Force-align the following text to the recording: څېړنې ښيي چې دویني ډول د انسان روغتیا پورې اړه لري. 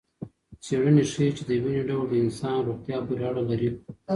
څېړنې 0.63 1.03
ښيي 1.11 1.29
چې 1.37 1.43
دویني 1.47 1.83
ډول 1.89 2.05
د 2.09 2.13
انسان 2.23 2.57
روغتیا 2.67 2.97
پورې 3.07 3.23
اړه 3.29 3.41
لري. 3.49 3.69